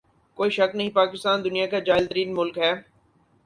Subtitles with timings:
[0.37, 2.73] کوئی شک نہیں پاکستان دنیا کا جاھل ترین ملک ہے